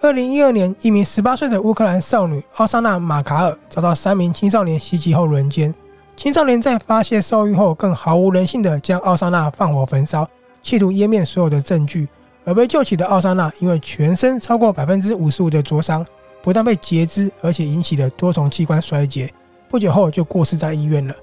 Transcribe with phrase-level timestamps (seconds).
[0.00, 5.74] 二零一二年，一名十八岁的乌克兰少女奥莎娜·马卡尔遭到三名青少年袭击后轮奸。
[6.16, 10.28] 青少年在发泄兽欲后，更毫无人性地将奥莎娜放火焚烧，
[10.62, 12.08] 企图湮灭所有的证据。
[12.44, 16.06] 而被救起的奥莎娜，因为全身超过百分之五十五的灼伤，
[16.42, 19.28] 不但被截肢，而且引起了多重器官衰竭，
[19.68, 21.14] 不久后就过世在医院了。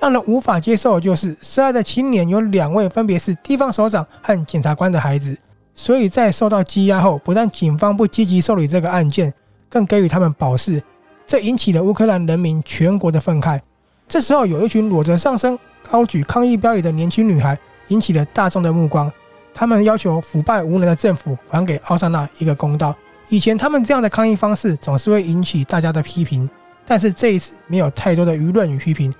[0.00, 5.36] 让人无法接受的就是，涉案的青年有两位，分别是地方首长和检察官的孩子。
[5.74, 9.32] 所以在受到羁押后，不但警方不积极受理这个案件，
[9.68, 10.82] 更给予他们保释，
[11.26, 13.60] 这引起了乌克兰人民全国的愤慨。
[14.06, 15.58] 这时候，有一群裸着上身、
[15.90, 17.58] 高举抗议标语的年轻女孩
[17.88, 19.10] 引起了大众的目光。
[19.52, 22.94] 他们要求腐败无能的政府还给奥萨娜一个公道。
[23.28, 26.48] 以前他们这样的抗议方式总是会引起大家的批评，
[26.84, 29.14] 但是这一次没有太多的舆论与批评。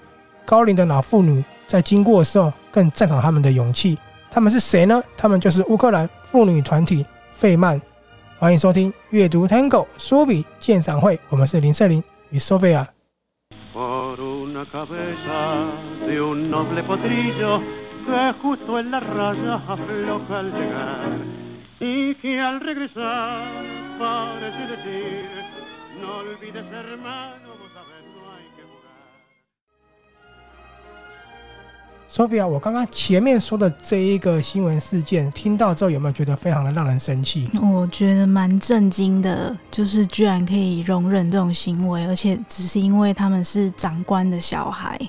[0.45, 3.97] 高龄的老妇女在经过的时候更赞赏他们的勇气。
[4.35, 5.01] 他们是谁呢？
[5.17, 7.81] 他们就是乌克兰妇女团体费曼。
[8.37, 12.85] 欢迎收听阅读 Tango 书笔鉴赏会，我们是林瑟琳与 Sophia。
[32.11, 37.51] Sophia，我刚刚前面说的这一个新闻事件，听到之后有没有觉得非常的让人生气？
[37.61, 45.01] 我觉得蛮震惊的，就是居然可以容忍这种行为，而且只是因为他们是长官的小孩。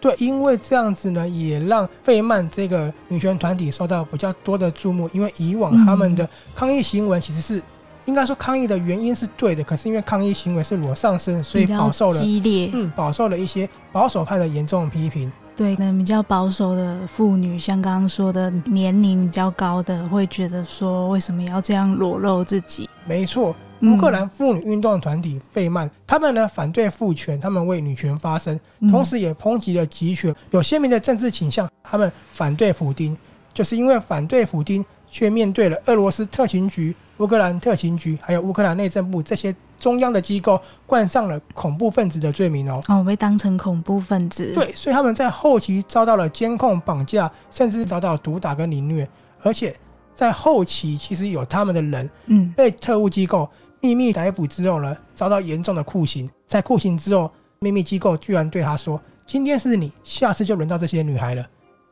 [0.00, 5.08] 对，因为这样子呢，也让费曼这个女权团体受到比较多的注目。
[5.12, 7.62] 因为以往他们的抗议行为其实是、嗯、
[8.06, 15.30] 应该说抗议的原因是对的，可是因为抗议行为是裸上身，所以饱受了激烈，嗯，饱受了一些保守派的严重批评。
[15.60, 22.88] 对，可能比较保守的妇女，像刚刚说的年龄比较高的，会觉得说，为什么要这样裸露自己？
[23.04, 28.58] 没错，乌克兰妇女运动团体费曼，他们呢反对父权，他们为女权发声，
[28.90, 31.70] 同时也抨击了集权，有鲜明的政治倾向。
[31.82, 33.14] 他们反对普丁，
[33.52, 39.54] 就是因为反对普丁，却面对了俄罗斯特勤局、乌克兰特勤局，还有乌克兰内政部这些。
[39.80, 44.52] 中央的机构冠上了恐怖分子的罪名哦，哦，被当成恐怖分子。
[44.54, 49.08] 对，所以他们在后期遭到了监控、绑架，甚至遭到毒打跟凌虐。
[49.42, 49.74] 而且
[50.14, 53.48] 在后期，其实有他们的人，嗯，被特务机构
[53.80, 56.30] 秘密逮捕之后呢，遭到严重的酷刑。
[56.46, 61.46] 在酷刑之后，秘密机构居然对他说：“今天是你，下次就轮到这些女孩了。”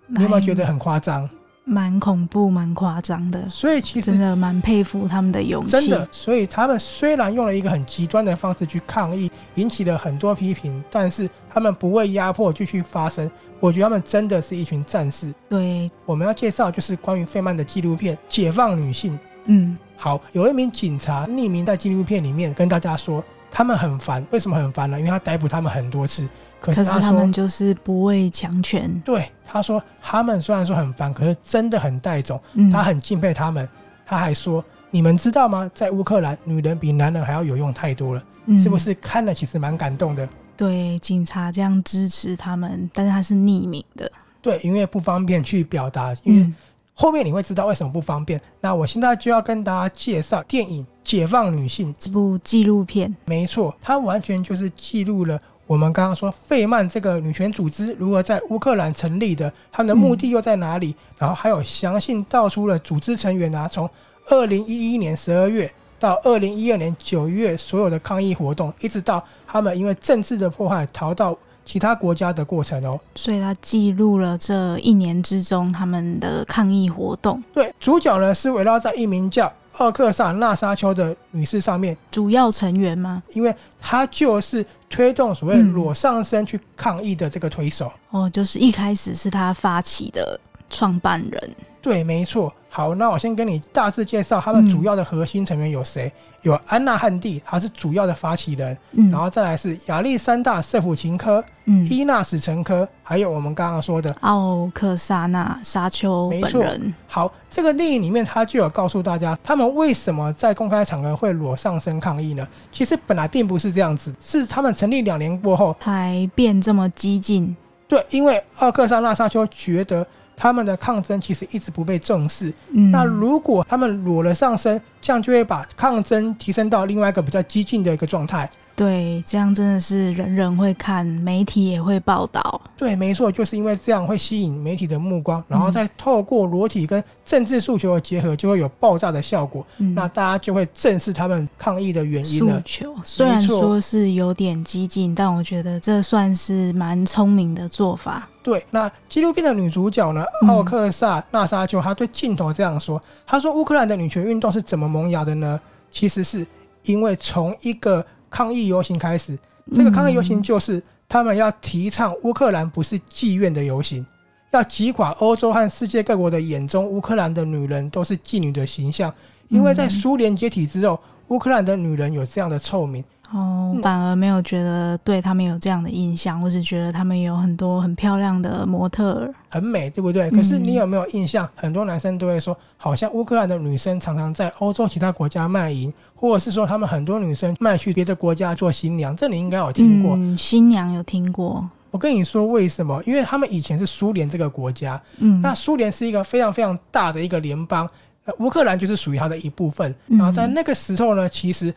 [0.09, 1.29] 你有没有觉得很夸张？
[1.69, 5.71] 蛮恐怖，蛮夸张的，所以其实真的蛮佩服他们的勇气。
[5.71, 13.31] 真的，所以他们虽然用了一个很极端的方式去抗议，引起了很多批评，但是他们不畏压迫继续发声。
[13.61, 15.31] 我觉得他们真的是一群战士。
[15.49, 19.13] 对，我们要介绍就是关于费曼的纪录片《解放女性》。
[19.45, 24.99] 嗯，好，有一名警察匿名在纪录片里面跟大家说，他们很烦，为什么很烦呢？
[24.99, 26.27] 因为他逮捕他们很多次。
[26.61, 29.01] 可是，他，们就是不畏强权。
[29.05, 32.41] 对，他说他们虽然说很烦，可是真的很带种。
[32.73, 33.65] 他很敬佩他们。
[33.65, 33.71] 嗯、
[34.05, 35.71] 他还说：“你们知道吗？
[35.73, 38.23] 在乌克兰，女人比男人还要有用太多了。
[38.47, 40.29] 嗯”是不是看了其实蛮感动的？
[40.57, 44.11] 对，警察这样支持他们，但是他是匿名的。
[44.43, 46.13] 对，因为不方便去表达。
[46.25, 46.53] 因为
[46.95, 48.41] 后面你会知道为什么不方便。
[48.61, 53.15] 那我现在就要跟大家介绍电影《解放女性》这部纪录片。
[53.25, 55.41] 没错，它完全就是记录了。
[55.69, 60.93] 我们刚刚说费曼这个女权组织如何在乌克兰成立的，他们的目的又在哪里？
[60.93, 63.89] 嗯、然后还有详细道出了组织成员啊，从
[64.29, 65.71] 二零一一年十二月
[66.01, 71.37] 到二零一二年九月所有的抗议活动，一直到他们因为政治的迫害逃到
[71.67, 72.99] 其他国家的过程哦。
[73.15, 77.45] 所以他记录了这一年之中他们的抗议活动。
[77.53, 79.53] 对，主角呢是围绕在一名叫。
[79.75, 83.23] 奥克萨纳沙丘的女士上面，主要成员吗？
[83.35, 87.93] 因为她就是推动所谓裸上身去抗议的这个推手。
[88.13, 91.51] 嗯、哦，就是一开始是她发起的创办人。
[91.81, 92.53] 对，没错。
[92.69, 96.13] 好，那我先跟你大致介绍他们主要的核心成员有谁？
[96.15, 98.77] 嗯、有安娜汉蒂，她是主要的发起人。
[98.93, 106.51] 嗯，然后再来是亚历山大瑟普琴科，嗯，伊纳史陈科，还有我们刚刚说的奥克萨纳沙丘本人。
[106.51, 106.93] 没错。
[107.07, 112.47] 好，这个电影里面他就有告诉大家，他们为什么在公开场合会裸上身抗议呢？
[112.73, 117.55] 其实本来并不是这样子，是他们成立两年过后才变这么激进。
[117.87, 120.07] 对，因为奥克萨纳沙丘觉得。
[120.39, 122.55] 他们的抗争其实一直不被重视。
[122.73, 128.49] 嗯，那如果他们裸了上身，这样就会把抗争提升到另外一个比较激进的一个状态。
[128.79, 132.61] 对，这样真的是人人会看，媒体也会报道。
[132.77, 139.67] 对，没错，就是因为这样会吸引媒体的目光，然后再透过裸体跟政治诉求的结合，就会有爆炸的效果。
[139.79, 142.55] 嗯、那大家就会正视他们抗议的原因了。
[142.55, 148.29] 诉求虽然说是有点激进，但我觉得这算是蛮聪明的做法。
[148.45, 155.61] 对，那纪录片的女主角呢，奥克萨纳沙丘，她对镜头这样说：“她说乌克兰的女权运动是怎么萌芽的呢？
[155.91, 156.47] 其实是
[156.85, 159.39] 因为从一个。”抗议游行开始，
[159.75, 164.05] 这个抗议游行就是他们要提倡乌克兰不是妓院的游行，
[164.51, 169.13] 要击垮欧洲和世界各国的眼中乌克兰的女人都是妓女的形象，
[169.49, 170.99] 因为在苏联解体之后，
[171.29, 173.05] 乌克兰的女人有这样的臭名。
[173.31, 180.31] 哦，反而没有觉得对他们有这样的印象，我只觉得他们有很多很漂亮的模特儿，很美，对不对？
[180.31, 181.47] 可是你有没有印象？
[181.55, 190.17] 很多男生都会说，好像乌克兰的女生常常在欧洲其他国家卖淫，或者是说他们很多女生卖去别的国家做新娘，这你应该有听过。
[190.17, 191.69] 嗯，新娘有听过。
[191.91, 193.03] 我跟你说为什么？
[193.05, 197.87] 因为他们以前是苏联这个国家，嗯，那苏联是一个非常非常大的一个联邦，
[198.25, 199.95] 那乌克兰就是属于它的一部分。
[200.07, 201.75] 然后在那个时候呢，其实。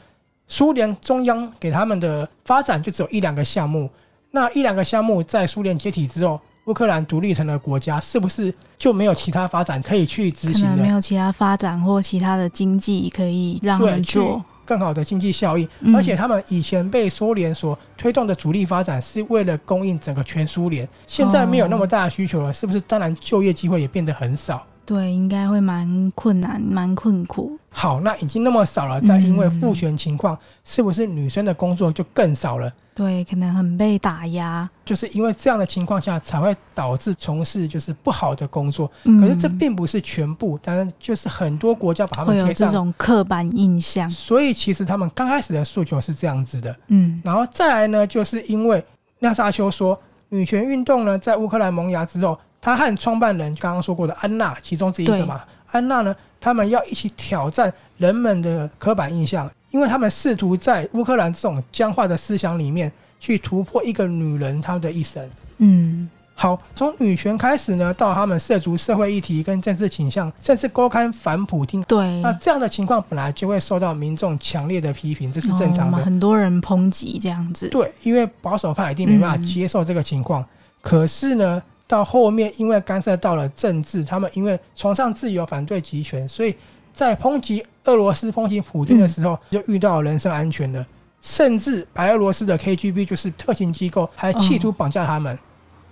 [0.51, 3.89] 苏联中央给他们的发展就只有一两个项目，
[4.31, 10.83] 那一两个项目在苏联解体之后，乌克兰独立成了国家，是不是就没有其他发展可以去执行的？
[10.83, 15.65] 没有其他发展或其他的经济可以让他们做更好的经济效益，
[15.95, 22.81] 而且他们以前被苏联所推动的主力发展是为了供应整个全苏联，现在没有那么大的需求了，是不是？
[22.81, 24.68] 当然就业机会也变得很少。
[24.92, 27.58] 对，应该会蛮困难，蛮困苦。
[27.70, 32.70] 好，那已经那么少了，再因为父权情况，嗯、是不是女生的工作就更少了？
[32.94, 38.92] 对，可能很被打压，就是因为这样的情况下，才会导致从事就是不好的工作。
[39.06, 44.10] 嗯、可是这并不是全部，但是就是很多国家把他们贴上这种刻板印象。
[44.10, 48.84] 所以其实他们刚开始的诉求是这样子的，嗯，然后再来呢，就是因为
[49.20, 49.98] 纳沙丘说，
[50.28, 52.38] 女权运动呢在乌克兰萌芽之后。
[52.62, 55.42] 他和创办人刚刚说过的安娜，其中之一个嘛，
[55.72, 65.28] 安娜呢，他们要一起挑战人们的刻板印象，因为他们试图在乌克兰这种僵化的思想里面去突破一个女人她的一生。
[65.58, 71.81] 嗯，好，从女权开始呢，到他们涉足社会议题跟政治倾向，甚至勾刊反普丁。
[71.86, 75.98] 对，那这样的情况本来就会受到民众强烈的批评，这是正常的。
[75.98, 77.68] 哦、很多人抨击这样子。
[77.69, 80.44] 对，因为保守派一定没办法接受这个情况。
[80.44, 80.48] 嗯、
[80.84, 81.60] 可是呢？
[81.92, 86.56] 到后面，因为干涉到了政治，他们因为崇尚自由、反对集权，所以
[86.94, 90.80] 在抨击俄罗斯、抨击普京的时候，就遇到人身安全了。
[90.80, 90.86] 嗯、
[91.20, 95.38] 甚至白俄罗斯的 KGB 就是特勤机构，还企图绑架他们，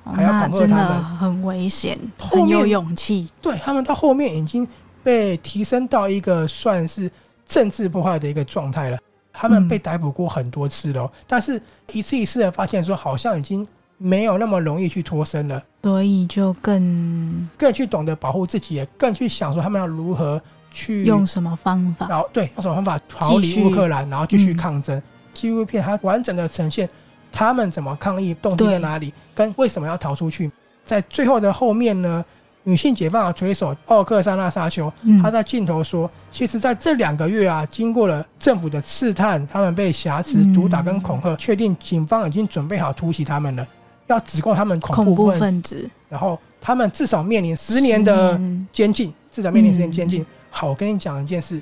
[0.05, 3.29] 哦、还要恐吓他们，很危险，很有勇气。
[3.41, 4.65] 对，他们到后面已经
[5.03, 7.11] 被提升到一个算是
[7.45, 8.97] 政治破坏的一个状态了。
[9.33, 11.61] 他们被逮捕过很多次了，嗯、但是
[11.91, 13.67] 一次一次的发现说，好像已经。
[14.01, 20.41] 没有那么容易去脱身了，所以就更更去懂得保护自己，也更去想说他们要如何
[20.71, 24.99] 去用什么方法，然后对用什么方法逃离乌克兰，然后继续抗争。
[25.33, 26.89] 纪录、嗯、片它完整的呈现
[27.31, 30.49] 他们怎么抗议，动机在哪里，跟为什么要逃出去。
[30.85, 32.23] 在最后的后面呢，
[32.63, 34.91] 女性解放的推手奥克萨纳沙丘，
[35.21, 43.67] 她在镜头说，嗯、其实在这两个月啊，经过了政府的刺探，他们被挟持、毒打跟恐吓，确、嗯、定警方已经准备好突袭他们了。
[44.09, 48.39] 要指控他们恐怖分子，然后他们至少面临十年的
[48.73, 50.25] 监禁，至少面临十年监禁。
[50.49, 51.61] 好，我跟你讲一件事，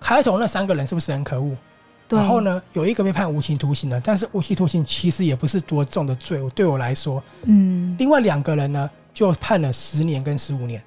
[0.00, 1.56] 开头那三个人是不是很可恶？
[2.08, 10.82] 然后呢，有一个被判无期徒刑的，但是无期徒刑其实也不是多重的罪，对我来说，嗯，另外两个人呢就判了十年跟十五年，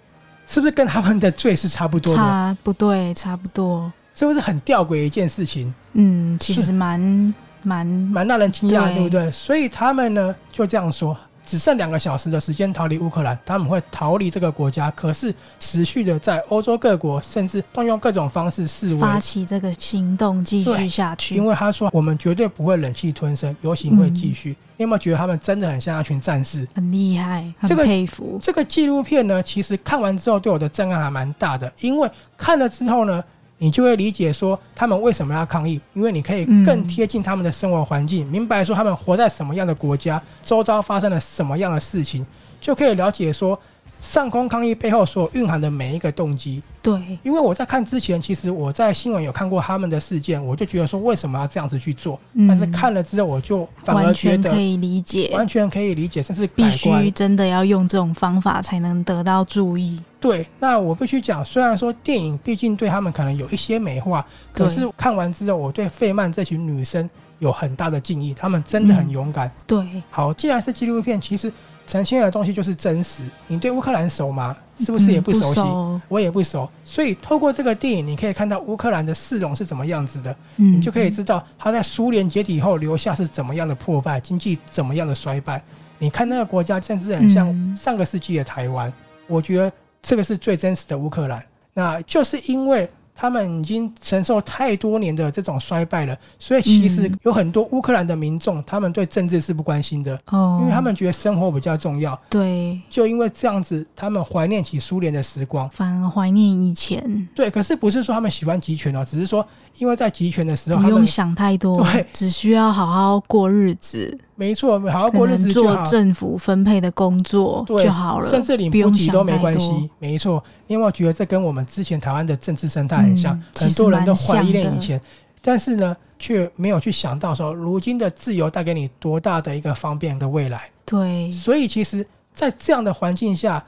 [0.46, 2.18] 是不是跟他们的罪是差不多的？
[2.18, 5.74] 差不对，差不多，是不是很吊诡一件事情？
[5.94, 7.34] 嗯，其实蛮。
[7.64, 9.32] 蛮蛮让人惊讶，对，不对？
[9.32, 11.16] 所以他们呢就这样说，
[11.46, 21.36] 只剩两个小时的时间逃离乌克兰，他们会逃离这个国家，可是持续的在欧洲各国，甚至动用各种方式示威，发起这个行动继续下去。
[21.36, 24.52] 因为他说，我们绝对不会忍气吞声，游行会继续。
[24.52, 26.68] 嗯、你有没有觉得他们真的很像一群战士？
[26.76, 28.40] 很厉害，很佩服。
[28.42, 33.24] 这个纪录片呢，其实看完之后对我的震撼还蛮大的，因为看了之后呢。
[33.64, 42.26] 你就会理解说他们为什么要抗议，因为你可以更贴近他们的生活环境，明白说他们活在什么样的国家，周遭发生了什么样的事情，
[42.60, 43.58] 就可以了解说。
[44.02, 59.98] 上空抗议背后所蕴含的每一个动机，对，因为我在看之前，其实我在新闻有看过他们的事件，我就觉得说为什么要这样子去做，嗯、但是看了之后，我就反而觉得可以理解，完全可以理解，甚至必须真的要用这种方法才能得到注意。
[60.24, 67.10] 对，那我必须讲，虽然说电影毕竟对他们可能有一些美化，可是看完之后，我对费曼这群女生。
[67.40, 69.50] 有很大的敬意，他们真的很勇敢。
[69.50, 71.52] 嗯、对，好，既然是纪录片，其实
[71.86, 73.24] 呈现的东西就是真实。
[73.48, 74.56] 你对乌克兰熟吗？
[74.80, 75.60] 是不是也不熟悉？
[75.60, 76.02] 嗯、熟。
[76.08, 76.70] 我也不熟。
[76.86, 85.62] 所以透过这个电影，你可以看到乌克兰的市容是怎么样子的，嗯、你就可以知道他在苏联解体后留下是怎么样的破败，经济怎么样的衰败。
[86.00, 88.88] 你看那个国家，甚至很像上个世纪的台湾。
[88.88, 88.94] 嗯、
[89.28, 89.70] 我觉得
[90.04, 91.44] 这个是最真实的乌克兰。
[91.74, 92.88] 那就是因为。
[93.16, 102.20] 他们已经承受太多年的这种衰败了，所以其实有很多乌克兰的民众，他们对政治是不关心的，哦，因为他们觉得生活比较重要。
[102.28, 107.30] 对，就因为这样子，他们怀念起苏联的时光，反而怀念以前。
[107.36, 114.18] 对，可是不是说他们喜欢集权哦，只是说因为在集权的时候，不用想太多，对，只需要好好过日子。
[114.36, 119.90] 没错，好好过日子就好，做政府分配的工作就好了，甚至领补给都没关系。
[120.00, 125.00] 没错，因为我觉得这跟我们之前台湾的政治生态很像，嗯、很多人都怀念以前，
[125.42, 130.70] 但是呢，却没有去想到说，如今的自由带给你多大的一个方便的未来。
[130.86, 133.64] 对，所以其实，在这样的环境下。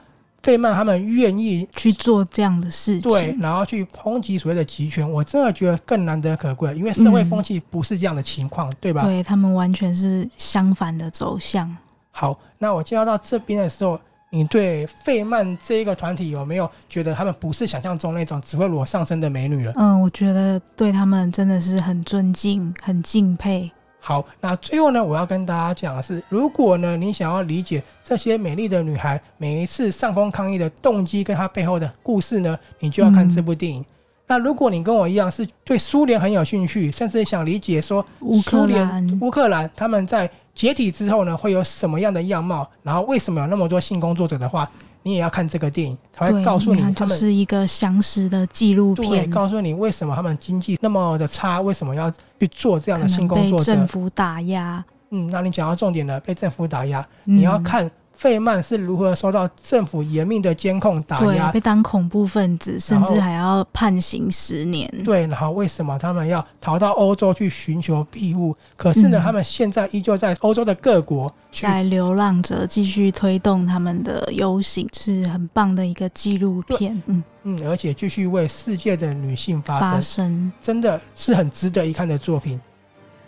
[0.46, 9.02] 费曼他们愿意去做这样的事情，对，然后去抨击所谓的集权，我真的觉得更难得可贵，因为社会风气不是这样的情况，嗯、对吧？
[9.02, 11.76] 对，他们完全是相反的走向。
[12.12, 13.98] 好，那我介绍到这边的时候，
[14.30, 19.72] 你对费曼这一个团体有没有觉得他们不是想象中那种只会裸上身的美女了？
[19.76, 23.68] 嗯，我觉得对他们真的是很尊敬、很敬佩。
[24.06, 33.80] 好，那最后呢，我要跟大家讲的是，如果呢你想要理解这些美丽的女孩每一次上空抗议的动机跟她背后的故事呢，你就要看这部电影。
[33.80, 33.86] 嗯、
[34.28, 38.06] 那如果你跟我一样是对苏联很有兴趣，甚至想理解说
[38.44, 44.70] 苏联乌克兰他们在解体之后呢会有什么样的样貌，然后为什么有那么多性工作者的话。
[45.06, 52.10] 你也要看这个电影，他会告诉你，他们是一个详实的纪录片，对，告诉你为什么他们经济那么的差，为什么要
[52.40, 54.84] 去做这样的性工作者，政府打压。
[55.10, 57.88] 嗯，那你讲到重点了，被政府打压，嗯、你要看。
[58.16, 64.90] 费曼是如何受到政府严密的监控打压，被当恐怖分子，甚至还要判刑十年。
[65.04, 68.56] 对，然后为什么他们要逃到欧洲去寻求庇护？
[68.74, 77.00] 可是呢，嗯、他们现在依旧在欧洲的各国在流浪着，继续推动他们的游行，是很棒的一个纪录片。
[77.06, 82.58] 嗯嗯，而且继续为世界的女性发声，发声真的是很值得一看的作品。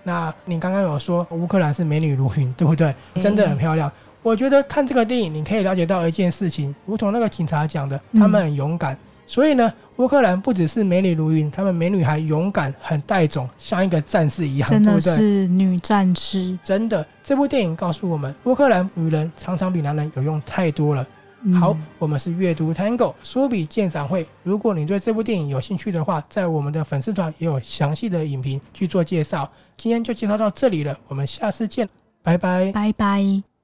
[0.02, 2.94] 那你刚刚有说乌克兰是美女如云，对不对？
[3.20, 3.92] 真的很漂亮。
[4.22, 8.94] 我觉得看这个电影，你可以了解到一件事情，如同那个警察讲的，他们很勇敢。
[8.94, 16.58] 嗯、所以呢，乌克兰不只是美女如云，他们美女还勇敢，很带种，像一个战士一样，真的是女战士。
[16.62, 21.06] 真的，这部电影告诉我们，乌克兰女人常常比男人有用太多了。
[21.44, 24.26] 嗯、好，我们是阅读 Tango 书比鉴赏会。
[24.42, 29.48] 如果你对这部电影有兴趣的话，在我们的粉丝团也有详细的影评去做介绍。
[29.76, 31.88] 今天就介绍到这里了，我们下次见，
[32.24, 33.57] 拜拜，拜拜。